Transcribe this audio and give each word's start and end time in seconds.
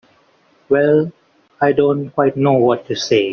Well—I 0.69 1.73
don't 1.73 2.09
quite 2.09 2.35
know 2.35 2.53
what 2.53 2.87
to 2.87 2.95
say. 2.95 3.29